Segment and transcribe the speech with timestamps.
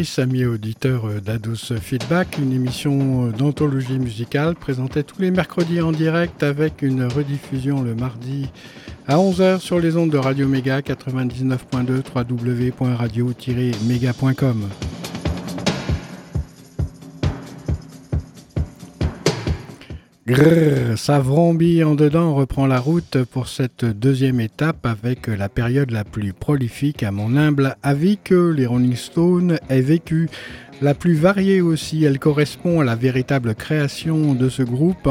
[0.00, 5.82] auditrices, amis auditeurs euh, d'Ados Feedback, une émission euh, d'anthologie musicale présentée tous les mercredis
[5.82, 8.48] en direct avec une rediffusion le mardi
[9.06, 14.68] à 11h sur les ondes de Radio Méga 99.2 www.radio-méga.com.
[20.30, 26.04] Grrr, ça en dedans, reprend la route pour cette deuxième étape avec la période la
[26.04, 30.30] plus prolifique à mon humble avis que les Rolling Stones aient vécu.
[30.82, 35.08] La plus variée aussi, elle correspond à la véritable création de ce groupe,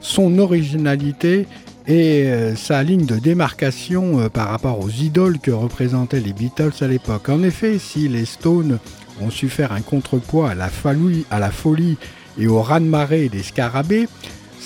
[0.00, 1.46] son originalité
[1.86, 6.72] et euh, sa ligne de démarcation euh, par rapport aux idoles que représentaient les Beatles
[6.80, 7.28] à l'époque.
[7.28, 8.80] En effet, si les Stones
[9.20, 10.70] ont su faire un contrepoids à la,
[11.30, 11.98] à la folie
[12.36, 14.08] et au raz-de-marée des scarabées,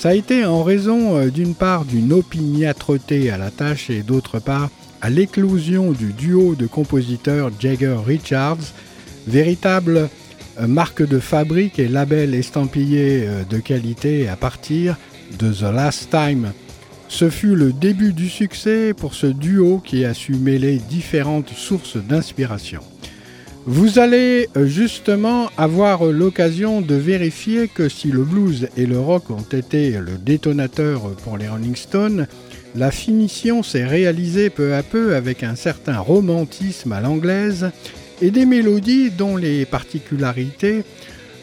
[0.01, 4.39] ça a été en raison euh, d'une part d'une opiniâtreté à la tâche et d'autre
[4.39, 8.73] part à l'éclosion du duo de compositeurs Jagger-Richards,
[9.27, 10.09] véritable
[10.59, 14.97] euh, marque de fabrique et label estampillé euh, de qualité à partir
[15.37, 16.51] de The Last Time.
[17.07, 21.97] Ce fut le début du succès pour ce duo qui a su mêler différentes sources
[21.97, 22.81] d'inspiration.
[23.67, 29.29] Vous allez euh, justement avoir l'occasion de vérifier que si le blues et le rock
[29.29, 32.27] ont été le détonateur pour les Rolling Stones,
[32.75, 37.69] la finition s'est réalisée peu à peu avec un certain romantisme à l'anglaise
[38.19, 40.83] et des mélodies dont les particularités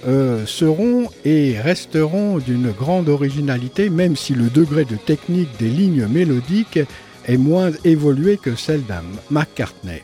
[0.08, 6.06] euh, seront et resteront d'une grande originalité, même si le degré de technique des lignes
[6.06, 6.80] mélodiques
[7.26, 10.02] est moins évolué que celle d'un McCartney.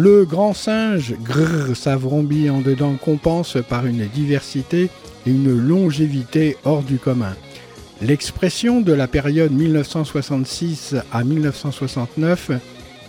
[0.00, 4.90] Le grand singe, grrr, savrombit en dedans, compense par une diversité
[5.26, 7.34] et une longévité hors du commun.
[8.00, 12.52] L'expression de la période 1966 à 1969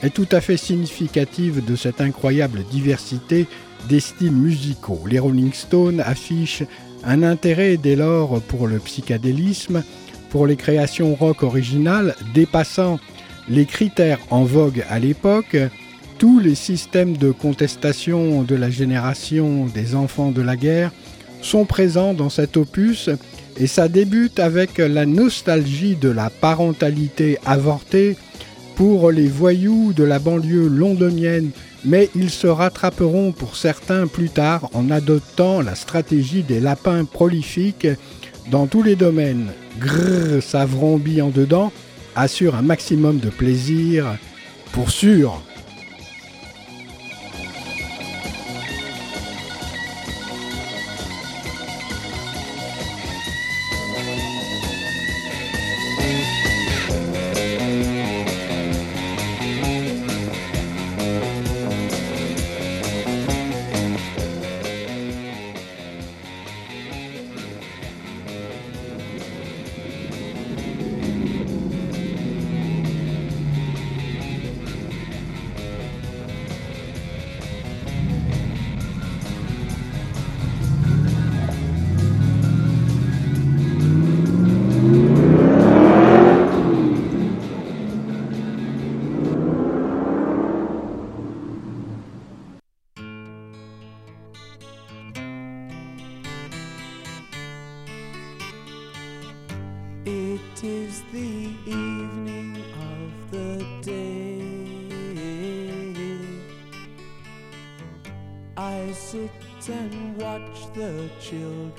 [0.02, 3.46] est tout à fait significative de cette incroyable diversité
[3.88, 5.04] des styles musicaux.
[5.08, 6.64] Les Rolling Stones affichent
[7.04, 9.84] un intérêt dès lors pour le psychédélisme,
[10.32, 13.00] pour les créations rock originales dépassant
[13.48, 15.56] les critères en vogue à l'époque,
[16.20, 20.92] tous les systèmes de contestation de la génération des enfants de la guerre
[21.42, 23.10] sont présents dans cet opus
[23.58, 28.18] et ça débute avec la nostalgie de la parentalité avortée
[28.76, 31.52] pour les voyous de la banlieue londonienne,
[31.86, 37.88] mais ils se rattraperont pour certains plus tard en adoptant la stratégie des lapins prolifiques
[38.52, 39.48] dans tous les domaines.
[39.80, 41.72] Grrr, ça en dedans,
[42.16, 44.18] assure un maximum de plaisir,
[44.74, 45.42] pour sûr.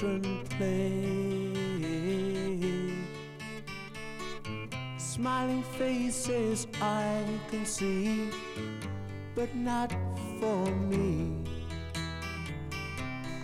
[0.01, 1.53] children play.
[4.97, 8.31] Smiling faces I can see,
[9.35, 9.93] but not
[10.41, 11.45] for me.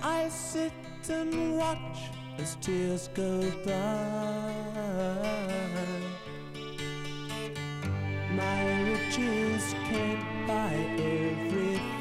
[0.03, 0.73] I sit
[1.11, 1.99] and watch
[2.39, 4.53] as tears go by.
[8.33, 11.96] My riches can't buy everything.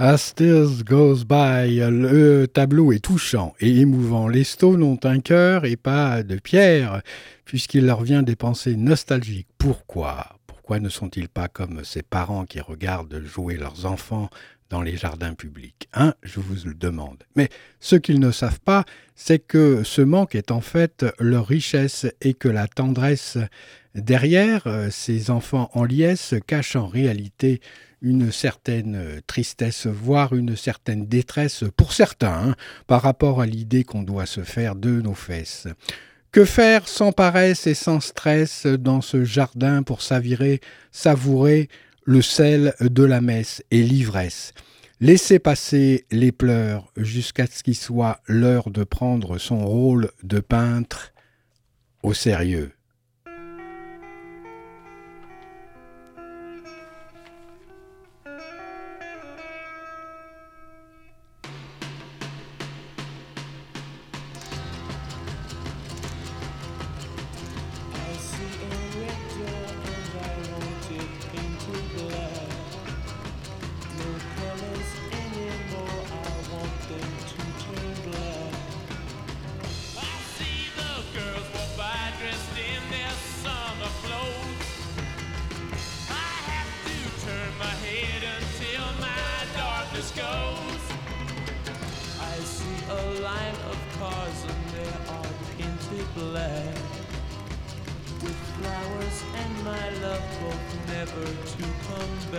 [0.00, 0.32] As
[0.84, 4.28] Goes By, le tableau est touchant et émouvant.
[4.28, 7.02] Les Stones ont un cœur et pas de pierre,
[7.44, 9.48] puisqu'il leur vient des pensées nostalgiques.
[9.58, 10.38] Pourquoi?
[10.46, 14.30] Pourquoi ne sont-ils pas comme ces parents qui regardent jouer leurs enfants
[14.70, 15.88] dans les jardins publics?
[15.94, 16.14] Hein?
[16.22, 17.24] Je vous le demande.
[17.34, 17.48] Mais
[17.80, 18.84] ce qu'ils ne savent pas,
[19.16, 23.36] c'est que ce manque est en fait leur richesse et que la tendresse
[23.96, 27.60] derrière euh, ces enfants en liesse cache en réalité
[28.02, 32.56] une certaine euh, tristesse, voire une certaine détresse pour certains, hein,
[32.86, 35.66] par rapport à l'idée qu'on doit se faire de nos fesses.
[36.30, 40.60] Que faire sans paresse et sans stress dans ce jardin pour s'avirer,
[40.92, 41.68] savourer
[42.04, 44.52] le sel de la messe et l'ivresse?
[45.00, 51.12] Laisser passer les pleurs jusqu'à ce qu'il soit l'heure de prendre son rôle de peintre
[52.02, 52.72] au sérieux.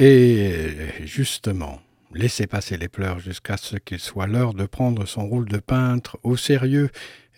[0.00, 0.70] Et
[1.04, 1.80] justement,
[2.14, 6.18] laisser passer les pleurs jusqu'à ce qu'il soit l'heure de prendre son rôle de peintre
[6.22, 6.90] au sérieux.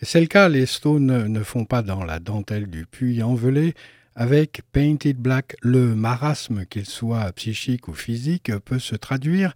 [0.03, 3.73] c'est le cas, les Stones ne font pas dans la dentelle du puits envelé.
[4.13, 9.53] Avec Painted Black, le marasme, qu'il soit psychique ou physique, peut se traduire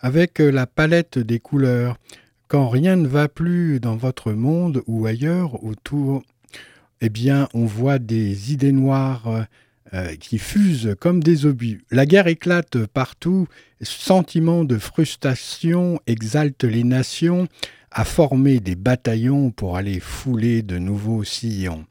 [0.00, 1.96] avec la palette des couleurs.
[2.48, 6.24] Quand rien ne va plus dans votre monde ou ailleurs autour,
[7.02, 9.46] eh bien, on voit des idées noires
[9.94, 11.82] euh, qui fusent comme des obus.
[11.90, 13.48] La guerre éclate partout,
[13.80, 17.48] sentiment de frustration exalte les nations
[17.90, 21.86] à former des bataillons pour aller fouler de nouveaux sillons.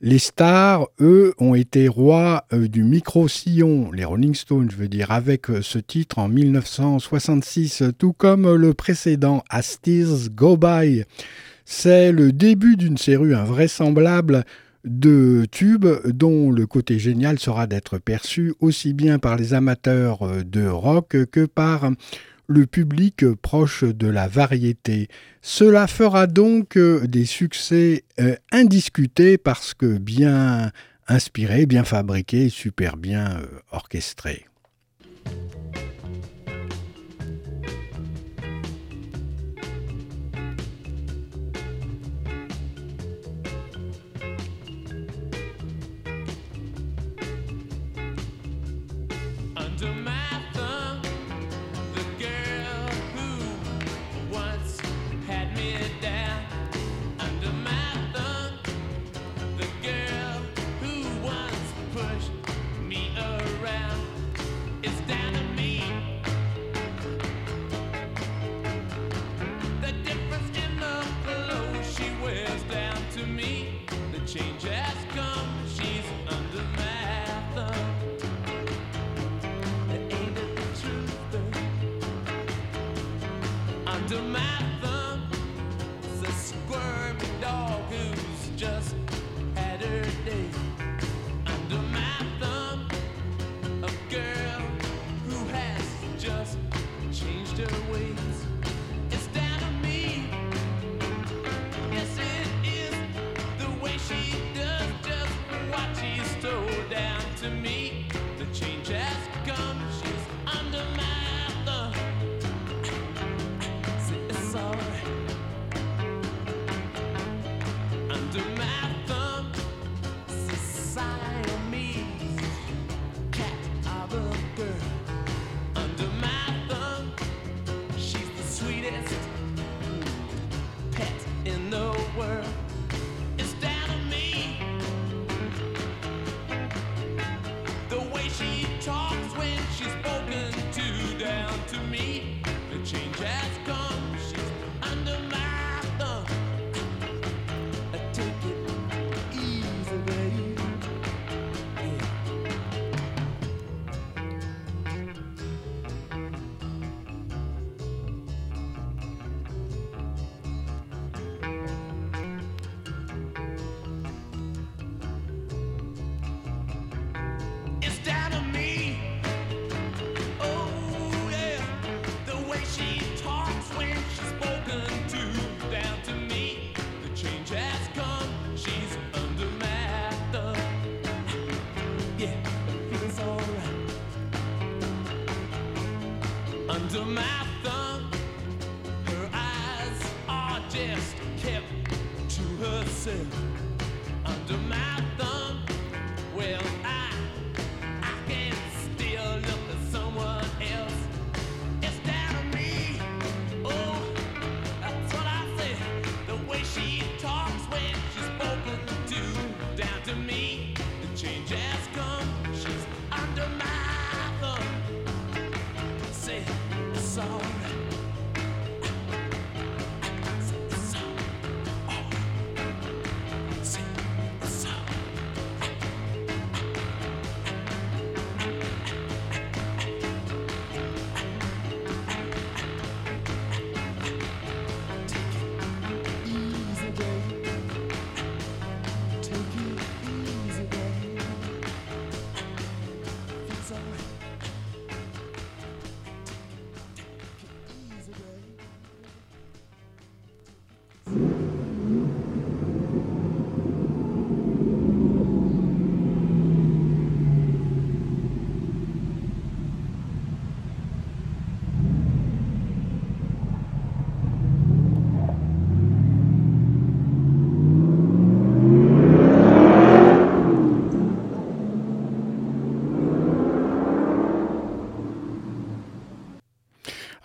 [0.00, 5.10] Les stars, eux, ont été rois euh, du micro-sillon, les Rolling Stones, je veux dire,
[5.10, 9.78] avec euh, ce titre en 1966, tout comme le précédent, As
[10.30, 11.04] Go By.
[11.64, 14.44] C'est le début d'une série invraisemblable
[14.84, 20.42] de tubes dont le côté génial sera d'être perçu aussi bien par les amateurs euh,
[20.44, 21.90] de rock que par
[22.46, 25.08] le public proche de la variété.
[25.40, 30.70] Cela fera donc euh, des succès euh, indiscutés parce que bien
[31.08, 33.40] inspirés, bien fabriqués, super bien
[33.72, 34.46] orchestrés.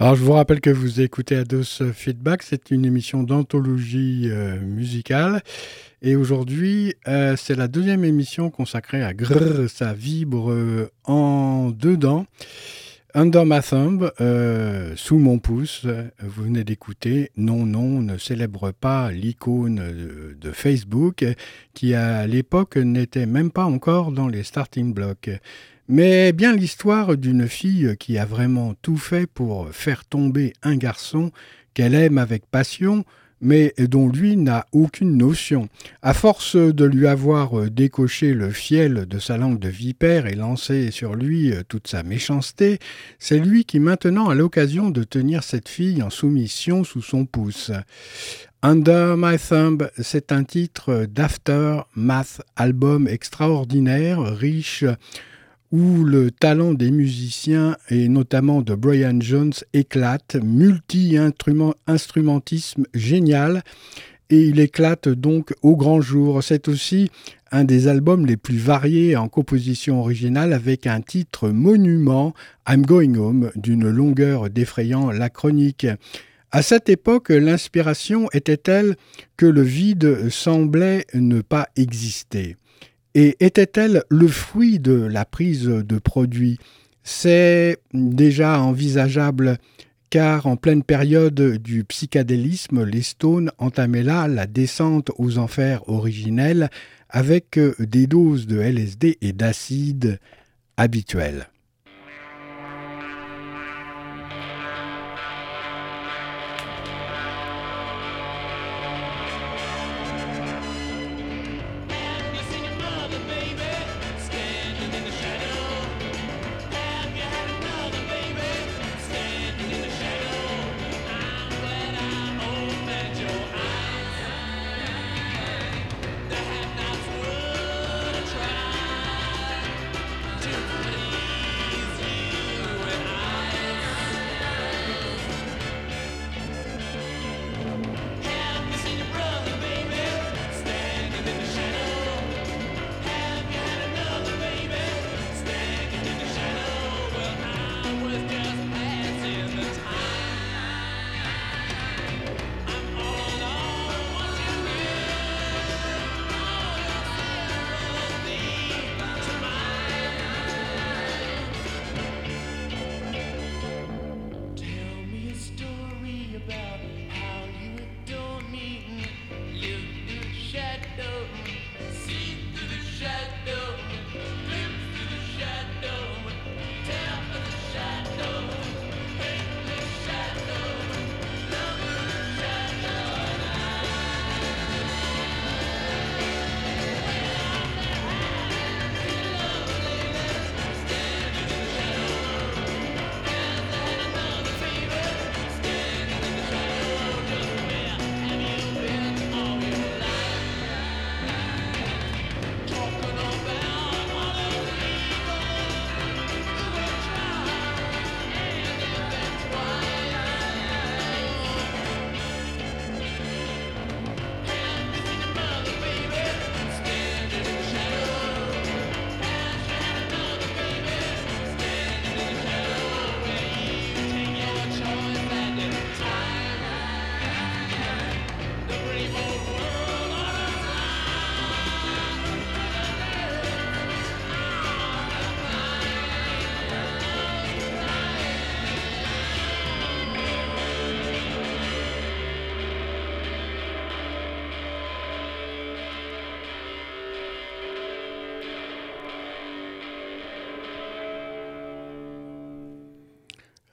[0.09, 5.43] Alors je vous rappelle que vous écoutez Ados Feedback, c'est une émission d'anthologie euh, musicale.
[6.01, 12.25] Et aujourd'hui, euh, c'est la deuxième émission consacrée à Grrr, ça vibre euh, en dedans.
[13.13, 14.11] Under my thumb,
[14.95, 15.85] sous mon pouce,
[16.23, 21.23] vous venez d'écouter Non, non, ne célèbre pas l'icône de, Facebook
[21.75, 25.29] qui à l'époque n'était même pas encore dans les starting blocks
[25.89, 31.31] mais bien l'histoire d'une fille qui a vraiment tout fait pour faire tomber un garçon
[31.73, 33.05] qu'elle aime avec passion,
[33.41, 35.67] mais dont lui n'a aucune notion.
[36.03, 40.91] À force de lui avoir décoché le fiel de sa langue de vipère et lancé
[40.91, 42.77] sur lui toute sa méchanceté,
[43.17, 47.71] c'est lui qui maintenant a l'occasion de tenir cette fille en soumission sous son pouce.
[48.61, 54.83] Under My Thumb, c'est un titre d'Aftermath, album extraordinaire, riche
[55.71, 63.63] où le talent des musiciens et notamment de Brian Jones éclate, multi-instrumentisme génial,
[64.31, 66.43] et il éclate donc au grand jour.
[66.43, 67.09] C'est aussi
[67.51, 72.33] un des albums les plus variés en composition originale avec un titre monument,
[72.67, 75.85] I'm Going Home, d'une longueur défrayant la chronique.
[76.51, 78.95] À cette époque, l'inspiration était telle
[79.37, 82.57] que le vide semblait ne pas exister.
[83.15, 86.59] Et était-elle le fruit de la prise de produits?
[87.03, 89.57] C'est déjà envisageable
[90.09, 96.69] car en pleine période du psychédélisme, les Stones entamaient là la descente aux enfers originels
[97.09, 100.19] avec des doses de LSD et d'acide
[100.77, 101.49] habituelles.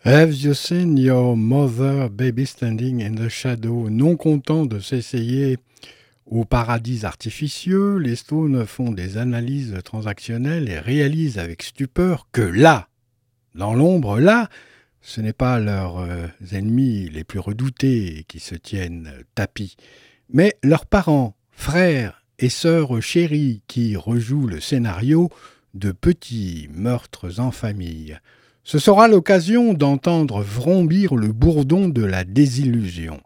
[0.07, 3.91] Have you seen your mother baby standing in the shadow?
[3.91, 5.59] Non content de s'essayer
[6.27, 12.89] au paradis artificieux, les Stones font des analyses transactionnelles et réalisent avec stupeur que là,
[13.57, 14.49] dans l'ombre, là,
[15.01, 19.77] ce n'est pas leurs euh, ennemis les plus redoutés qui se tiennent tapis,
[20.33, 25.31] mais leurs parents, frères et sœurs chéris qui rejouent le scénario
[25.75, 28.21] de petits meurtres en famille.
[28.67, 33.21] Ce sera l'occasion d'entendre vrombir le bourdon de la désillusion.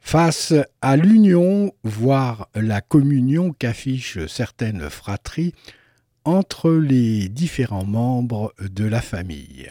[0.00, 5.52] Face à l'union, voire la communion qu'affichent certaines fratries
[6.24, 9.70] entre les différents membres de la famille.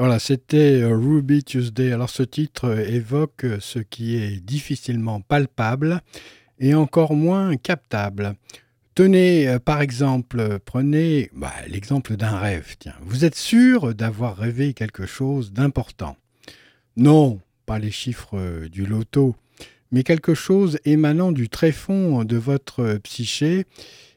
[0.00, 1.92] Voilà, c'était euh, Ruby Tuesday.
[1.92, 6.00] Alors ce titre euh, évoque euh, ce qui est difficilement palpable
[6.58, 8.32] et encore moins captable.
[8.94, 12.76] Tenez, par exemple, prenez bah, l'exemple d'un rêve.
[12.78, 16.16] Tiens, vous êtes sûr d'avoir rêvé quelque chose d'important?
[16.96, 19.36] Non, pas les chiffres du loto,
[19.92, 23.66] mais quelque chose émanant du tréfonds de votre psyché.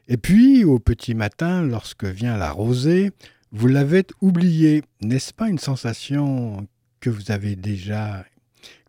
[0.08, 3.10] Et puis, au petit matin, lorsque vient la rosée,
[3.56, 6.66] vous l'avez oublié, n'est-ce pas une sensation
[6.98, 8.24] que vous avez déjà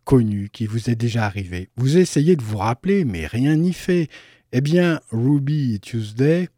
[0.05, 1.69] connue, qui vous est déjà arrivée?
[1.77, 4.09] Vous essayez de vous rappeler, mais rien n'y fait.
[4.53, 6.49] Eh bien, Ruby Tuesday,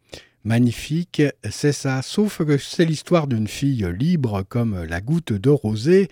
[0.45, 6.07] magnifique, c'est ça, sauf que c'est l'histoire d'une fille libre comme la goutte de rosée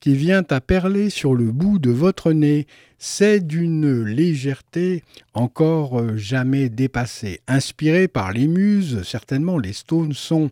[0.00, 2.66] qui vient à perler sur le bout de votre nez.
[2.98, 7.40] C'est d'une légèreté encore jamais dépassée.
[7.46, 10.50] Inspirée par les muses, certainement les Stones sont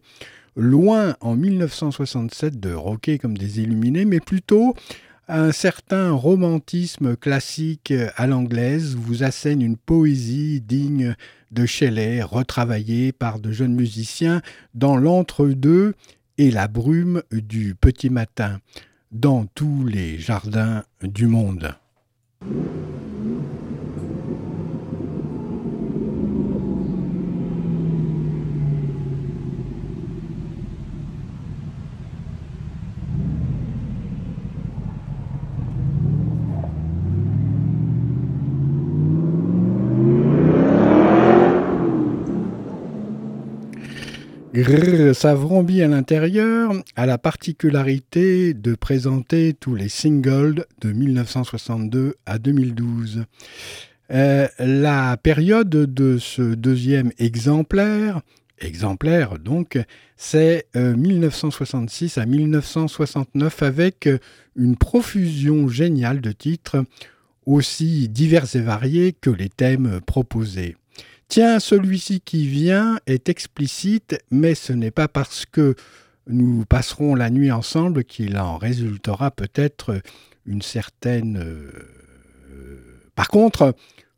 [0.57, 4.75] loin en 1967 de rocker comme des illuminés, mais plutôt
[5.29, 11.17] un certain romantisme classique à l'anglaise vous assène une poésie digne
[11.51, 14.43] de Shelley, retravaillée par de jeunes musiciens
[14.75, 15.95] dans l'entre-deux
[16.37, 18.61] et la brume du petit matin,
[19.13, 21.75] dans tous les jardins du monde.
[44.65, 45.13] Grrr,
[45.83, 53.25] à l'intérieur a la particularité de présenter tous les singles de 1962 à 2012.
[54.11, 58.23] Euh, la période de ce deuxième exemplaire,
[58.59, 59.79] exemplaire donc,
[60.17, 64.09] c'est 1966 euh, à 1969 avec
[64.57, 66.87] une profusion géniale de titres
[67.45, 70.77] aussi divers et variés que les thèmes proposés.
[71.29, 75.75] Tiens, celui-ci qui vient est explicite, mais ce n'est pas parce que
[76.27, 80.01] nous passerons la nuit ensemble qu'il en résultera peut-être
[80.47, 81.39] une certaine...
[81.39, 83.75] Euh, par contre,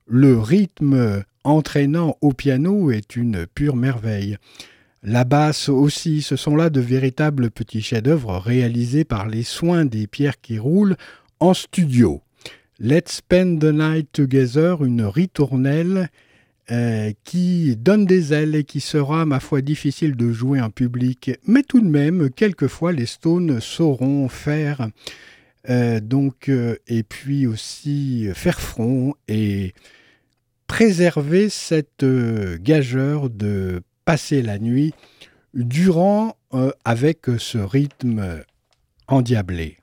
[0.06, 4.36] le rythme entraînant au piano est une pure merveille.
[5.02, 10.06] La basse aussi, ce sont là de véritables petits chefs-d'œuvre réalisés par les soins des
[10.06, 10.96] pierres qui roulent
[11.38, 12.22] en studio.
[12.78, 16.08] Let's Spend the Night Together, une ritournelle
[16.72, 21.30] euh, qui donne des ailes et qui sera, ma foi, difficile de jouer en public.
[21.46, 24.88] Mais tout de même, quelquefois, les Stones sauront faire,
[25.70, 29.74] euh, donc, euh, et puis aussi faire front et
[30.66, 32.04] préserver cette
[32.60, 34.92] gageure de passer la nuit
[35.54, 36.36] durant
[36.84, 38.42] avec ce rythme
[39.06, 39.76] endiablé.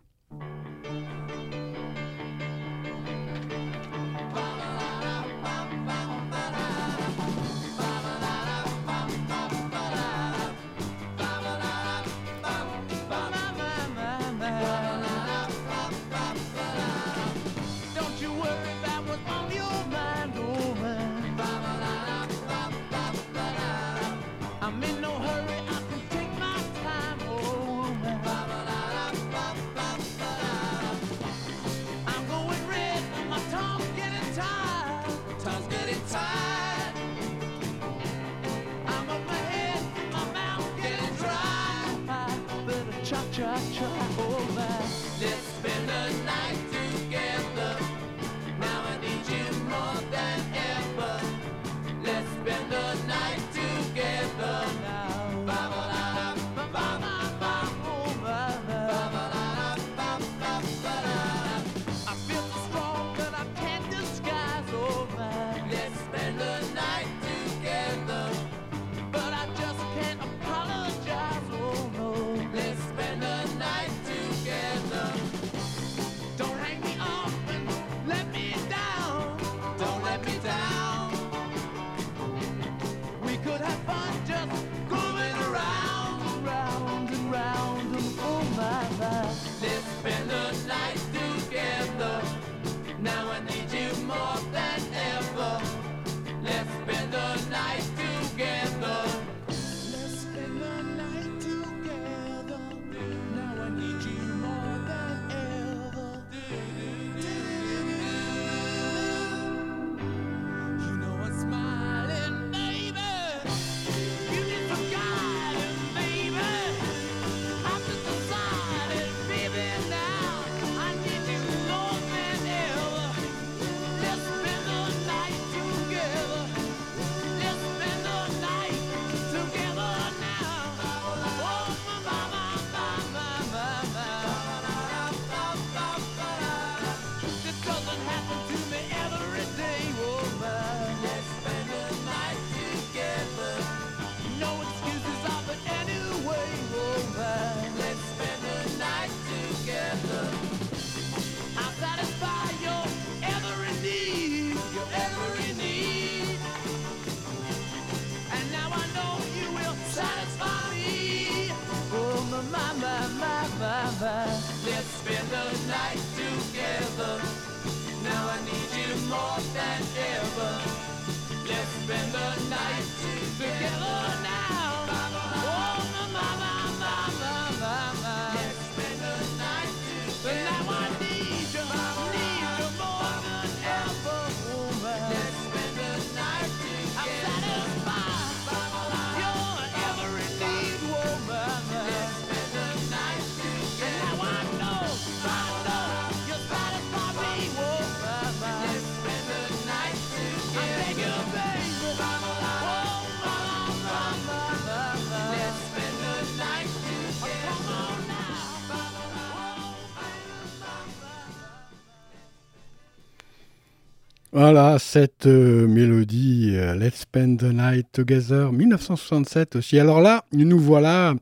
[214.35, 219.77] Voilà, cette euh, mélodie euh, Let's Spend the Night Together, 1967 aussi.
[219.79, 221.13] Alors là, nous voilà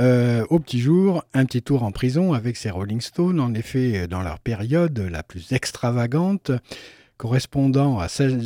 [0.00, 4.08] euh, au petit jour, un petit tour en prison avec ces Rolling Stones, en effet,
[4.08, 6.50] dans leur période la plus extravagante
[7.18, 8.38] correspondant à Sgt.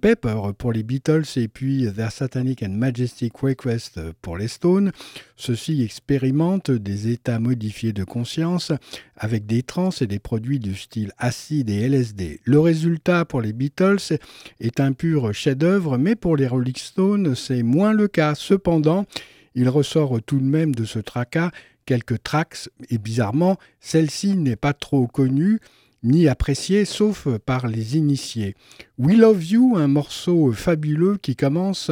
[0.00, 4.90] Pepper pour les Beatles et puis Their Satanic and Majestic Request pour les Stones.
[5.36, 8.72] Ceux-ci expérimentent des états modifiés de conscience
[9.16, 12.40] avec des trans et des produits du style acide et LSD.
[12.44, 14.18] Le résultat pour les Beatles
[14.60, 18.34] est un pur chef-d'œuvre, mais pour les Rolling Stones, c'est moins le cas.
[18.34, 19.06] Cependant,
[19.54, 21.52] il ressort tout de même de ce tracas
[21.88, 25.58] quelques tracks et bizarrement, celle-ci n'est pas trop connue
[26.02, 28.54] ni apprécié sauf par les initiés.
[28.98, 31.90] We Love You, un morceau fabuleux qui commence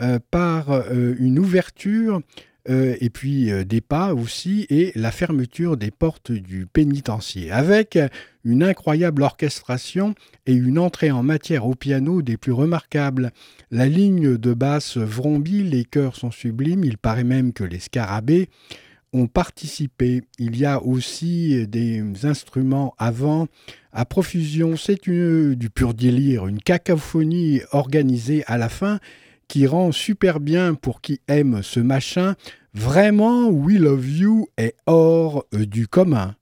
[0.00, 2.20] euh, par euh, une ouverture
[2.68, 7.98] euh, et puis des pas aussi et la fermeture des portes du pénitencier avec
[8.44, 10.14] une incroyable orchestration
[10.46, 13.32] et une entrée en matière au piano des plus remarquables.
[13.72, 18.50] La ligne de basse vrombit, les chœurs sont sublimes, il paraît même que les scarabées
[19.12, 20.22] ont participé.
[20.38, 23.46] Il y a aussi des instruments avant
[23.92, 24.76] à profusion.
[24.76, 28.98] C'est du pur délire, une cacophonie organisée à la fin
[29.48, 32.34] qui rend super bien pour qui aime ce machin.
[32.74, 36.34] Vraiment, We Love You est hors du commun.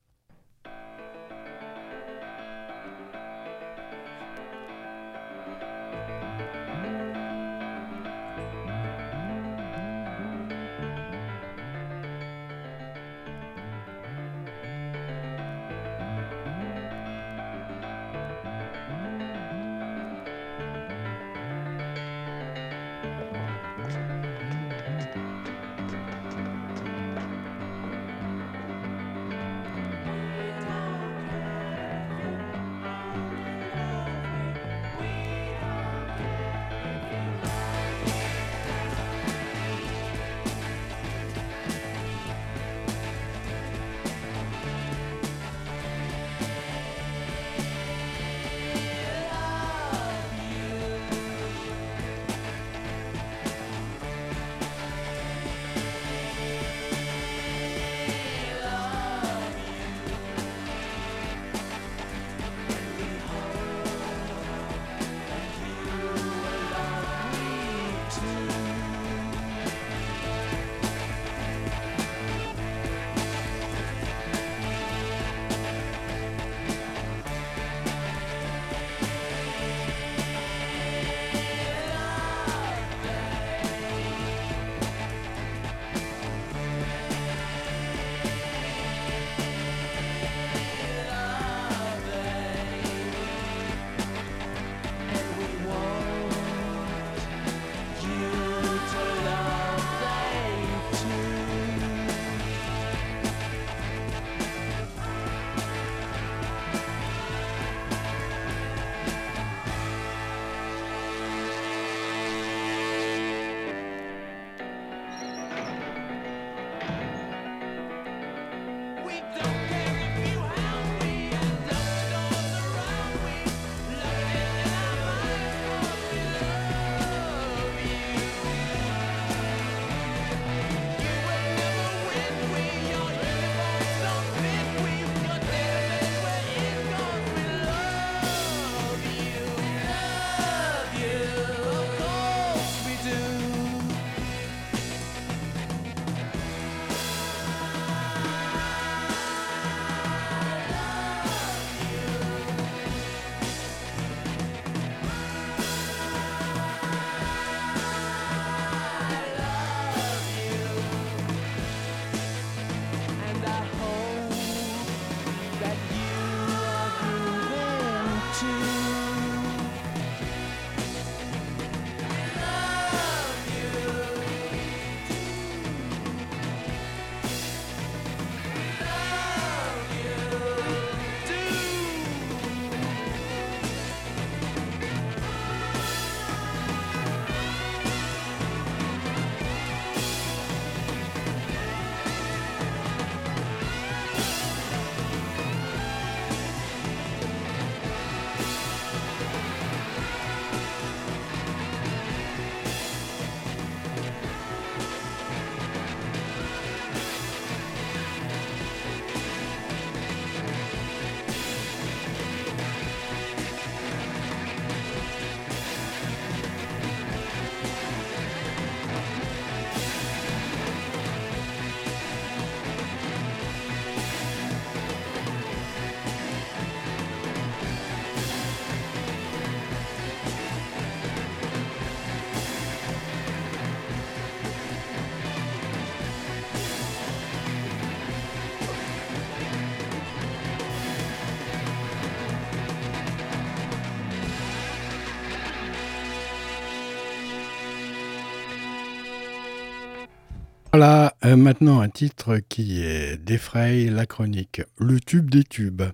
[250.78, 252.82] Voilà euh, maintenant un titre qui
[253.24, 254.60] défraye la chronique.
[254.78, 255.84] Le tube des tubes.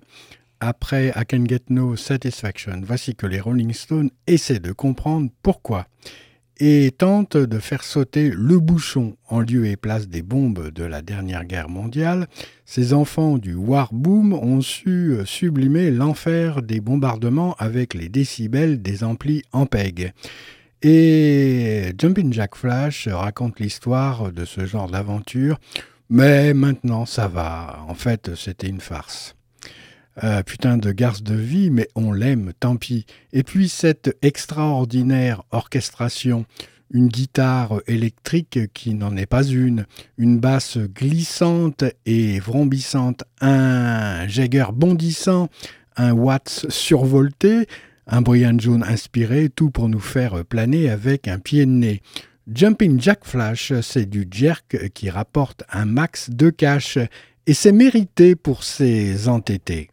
[0.59, 5.87] Après I Can Get No Satisfaction, voici que les Rolling Stones essaient de comprendre pourquoi
[6.59, 11.01] et tentent de faire sauter le bouchon en lieu et place des bombes de la
[11.01, 12.27] dernière guerre mondiale.
[12.65, 19.05] Ces enfants du War Boom ont su sublimer l'enfer des bombardements avec les décibels des
[19.05, 20.11] amplis Ampeg.
[20.85, 25.57] Et Jumpin' Jack Flash raconte l'histoire de ce genre d'aventure,
[26.09, 29.35] mais maintenant ça va, en fait c'était une farce.
[30.23, 33.05] Euh, putain de garce de vie, mais on l'aime, tant pis.
[33.31, 36.45] Et puis cette extraordinaire orchestration,
[36.91, 39.85] une guitare électrique qui n'en est pas une,
[40.17, 45.47] une basse glissante et vrombissante, un Jagger bondissant,
[45.95, 47.67] un Watts survolté,
[48.07, 52.01] un Brian Jones inspiré, tout pour nous faire planer avec un pied de nez.
[52.53, 56.97] Jumping Jack Flash, c'est du jerk qui rapporte un max de cash
[57.45, 59.89] et c'est mérité pour ses entêtés.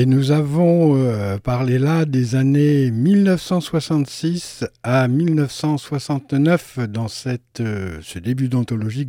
[0.00, 8.18] Et nous avons euh, parlé là des années 1966 à 1969 dans cette, euh, ce
[8.18, 9.06] début d'anthologie.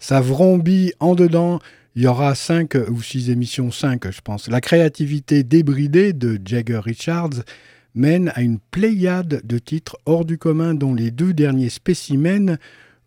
[0.00, 1.60] Ça vrombit en dedans.
[1.94, 4.48] Il y aura cinq ou six émissions, cinq je pense.
[4.48, 7.44] La créativité débridée de Jagger Richards,
[7.94, 12.56] mène à une pléiade de titres hors du commun dont les deux derniers spécimens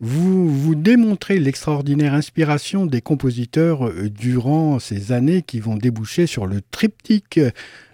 [0.04, 6.46] vous, vous démontrez l'extraordinaire inspiration des compositeurs euh, durant ces années qui vont déboucher sur
[6.46, 7.40] le triptyque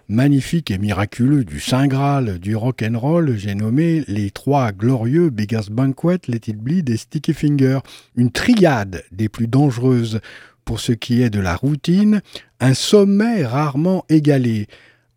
[0.08, 5.30] magnifique et miraculeux du Saint Graal du rock and roll, j'ai nommé les trois glorieux
[5.30, 7.78] Beggar's Banquet, Let It Bleed et Sticky Finger,
[8.16, 10.18] une triade des plus dangereuses
[10.64, 12.22] pour ce qui est de la routine,
[12.58, 14.66] un sommet rarement égalé.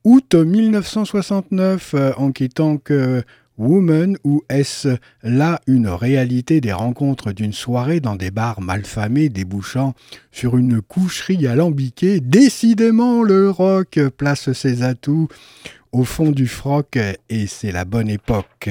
[0.04, 3.24] Août 1969, euh, en quittant que
[3.58, 9.94] Woman ou est-ce là une réalité des rencontres d'une soirée dans des bars malfamés débouchant
[10.32, 12.20] sur une coucherie alambiquée?
[12.20, 15.28] Décidément, le rock place ses atouts
[15.92, 16.98] au fond du froc
[17.30, 18.70] et c'est la bonne époque.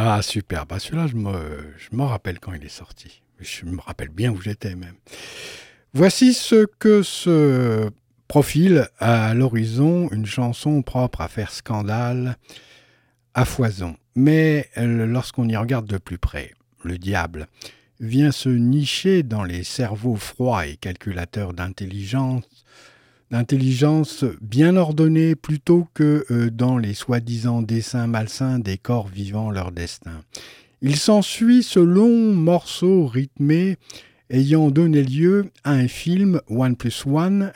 [0.00, 0.64] Ah, super.
[0.64, 3.20] Bah, celui-là, je me, m'en rappelle quand il est sorti.
[3.40, 4.94] Je me rappelle bien où j'étais même.
[5.92, 7.90] Voici ce que se
[8.28, 12.36] profile à l'horizon, une chanson propre à faire scandale
[13.34, 13.96] à foison.
[14.14, 17.48] Mais lorsqu'on y regarde de plus près, le diable
[17.98, 22.57] vient se nicher dans les cerveaux froids et calculateurs d'intelligence
[23.30, 29.72] d'intelligence bien ordonnée plutôt que euh, dans les soi-disant dessins malsains des corps vivant leur
[29.72, 30.22] destin.
[30.80, 33.76] Il s'ensuit ce long morceau rythmé
[34.30, 37.52] ayant donné lieu à un film One plus One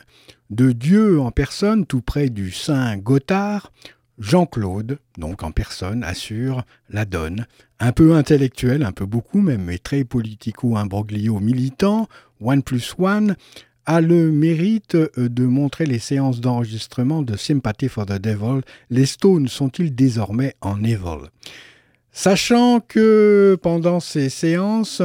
[0.51, 3.73] de Dieu en personne tout près du Saint Gothard.
[4.19, 7.47] Jean-Claude, donc en personne, assure la donne,
[7.81, 12.09] un peu intellectuel, un peu beaucoup même, mais très politico-imbroglio militant,
[12.41, 13.37] One plus One,
[13.87, 18.61] a le mérite euh, de montrer les séances d'enregistrement de Sympathy for the Devil.
[18.91, 21.29] Les Stones sont-ils désormais en evil?
[22.13, 25.03] Sachant que pendant ces séances,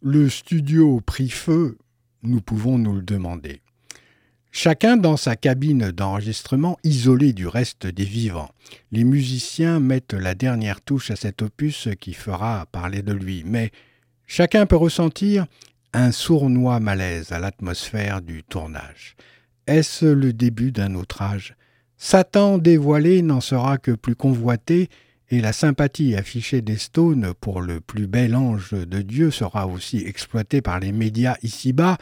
[0.00, 1.76] le studio prit feu,
[2.22, 3.60] nous pouvons nous le demander.
[4.52, 8.50] Chacun dans sa cabine d'enregistrement isolée du reste des vivants.
[8.92, 13.72] Les musiciens mettent la dernière touche à cet opus qui fera parler de lui, mais
[14.28, 15.46] chacun peut ressentir
[15.94, 19.14] un sournois malaise à l'atmosphère du tournage.
[19.68, 21.54] Est-ce le début d'un autre âge?
[21.96, 24.88] Satan dévoilé n'en sera que plus convoité
[25.30, 29.98] et la sympathie affichée des Stones pour le plus bel ange de Dieu sera aussi
[29.98, 31.96] exploitée par les médias ici-bas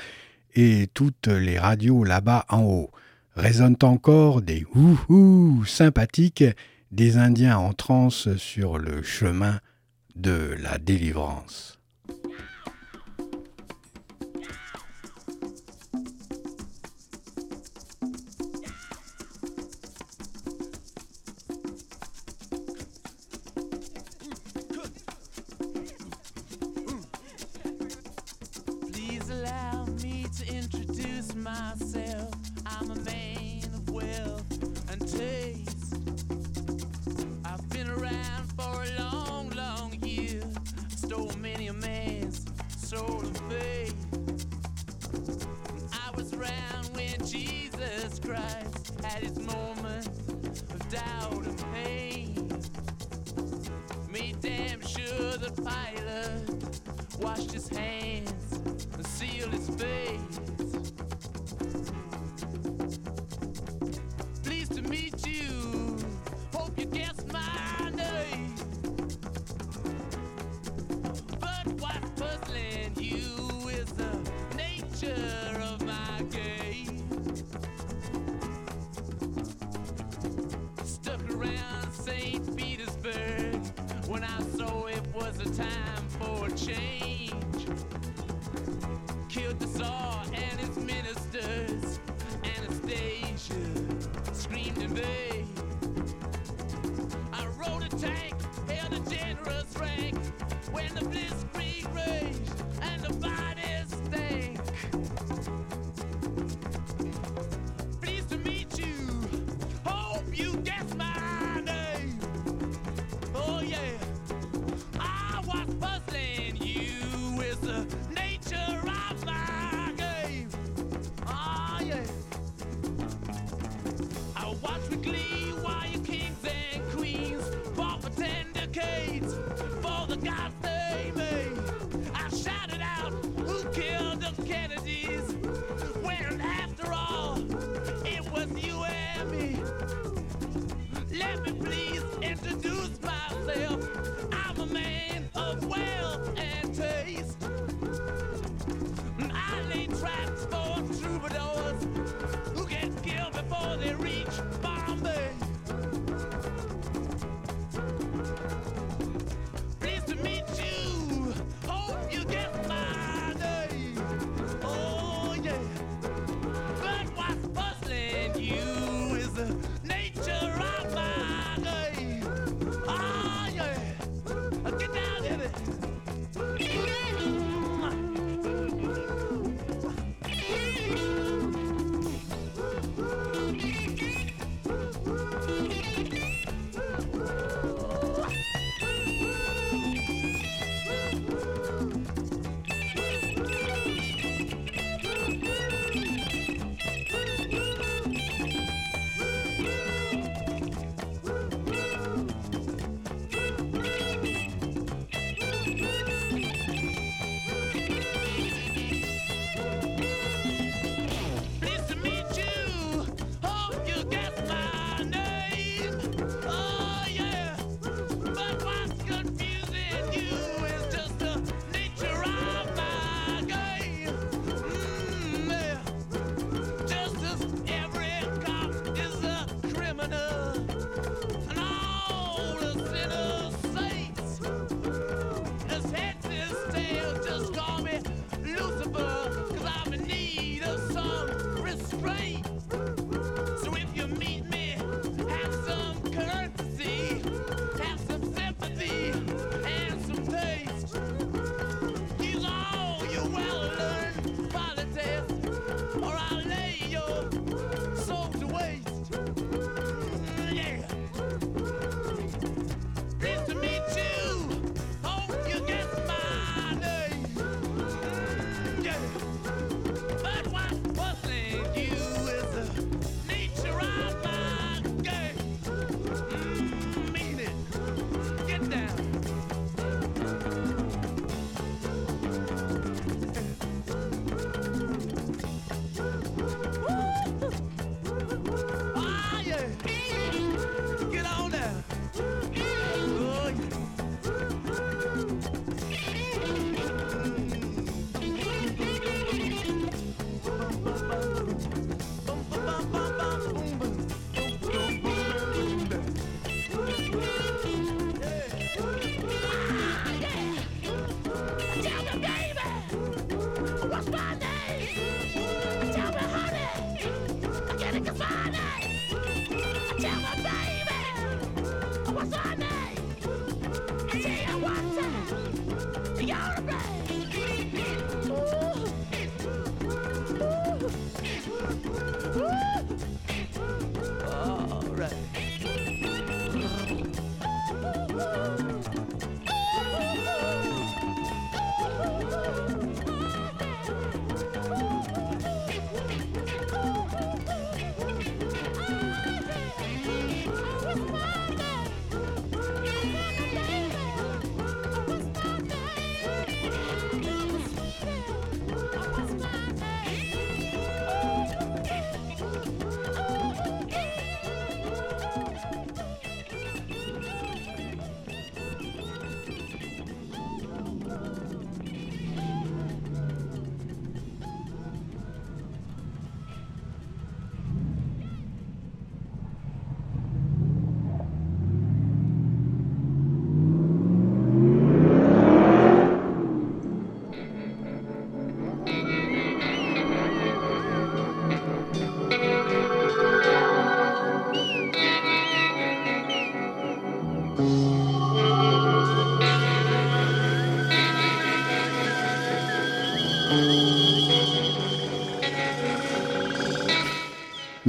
[0.55, 2.91] et toutes les radios là-bas en haut.
[3.37, 6.45] Résonnent encore des ouhou sympathiques
[6.91, 9.61] des Indiens en transe sur le chemin
[10.17, 11.82] de la délivrance.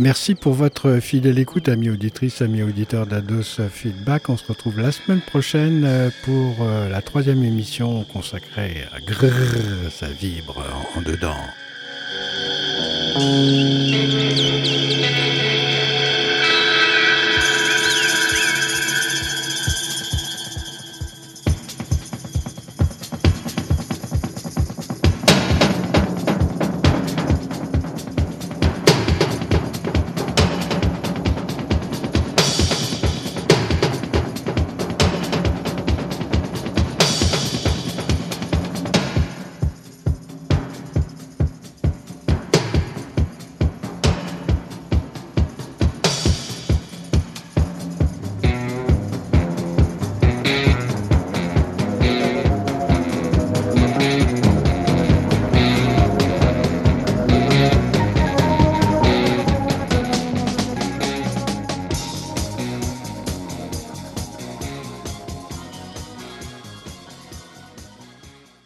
[0.03, 4.27] Merci pour votre fidèle écoute, amis auditrices, amis auditeurs d'Ados Feedback.
[4.27, 9.89] On se retrouve la semaine prochaine euh, pour euh, la troisième émission consacrée à grrr,
[9.89, 10.61] ça vibre
[10.97, 11.37] en dedans.